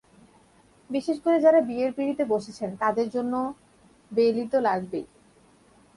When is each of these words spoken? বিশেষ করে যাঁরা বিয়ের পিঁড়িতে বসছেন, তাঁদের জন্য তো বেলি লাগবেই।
বিশেষ 0.89 1.17
করে 1.21 1.37
যাঁরা 1.39 1.61
বিয়ের 1.61 1.91
পিঁড়িতে 1.93 2.23
বসছেন, 2.25 2.69
তাঁদের 2.75 3.07
জন্য 3.09 3.33
তো 3.51 3.55
বেলি 4.11 4.43
লাগবেই। 4.59 5.05